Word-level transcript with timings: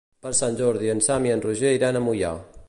Per 0.25 0.29
Sant 0.37 0.55
Jordi 0.61 0.89
en 0.95 1.03
Sam 1.09 1.29
i 1.29 1.35
en 1.35 1.45
Roger 1.45 1.75
iran 1.81 2.01
a 2.01 2.03
Moià. 2.09 2.35